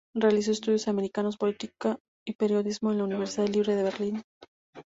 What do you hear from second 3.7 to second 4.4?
de Berlín.